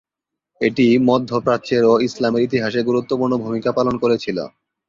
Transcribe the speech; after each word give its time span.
এটি 0.61 0.87
মধ্য 1.09 1.29
প্রাচ্যের 1.45 1.83
ও 1.85 2.03
ইসলামের 2.07 2.45
ইতিহাসে 2.47 2.81
গুরুত্বপূর্ণ 2.89 3.33
ভূমিকা 3.43 3.69
পালন 3.77 3.95
করেছিল। 4.03 4.37